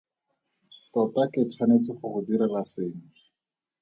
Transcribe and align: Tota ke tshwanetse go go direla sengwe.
Tota 0.93 1.23
ke 1.33 1.41
tshwanetse 1.49 1.91
go 1.99 2.05
go 2.13 2.19
direla 2.27 2.61
sengwe. 2.71 3.07